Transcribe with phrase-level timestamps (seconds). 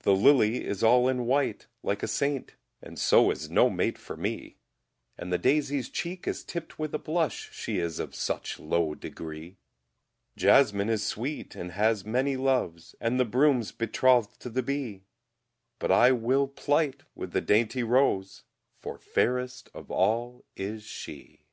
[0.00, 4.16] The lily is all in white, like a saint, And so is no mate for
[4.16, 4.56] me
[5.16, 9.58] And the daisy's cheek is tipped with a blush, She is of such low degree;
[10.36, 15.04] Jasmine is sweet, and has many loves, And the broom's betroth'd to the bee;
[15.78, 18.42] But I will plight with the dainty rose,
[18.80, 21.46] For fairest of all is she.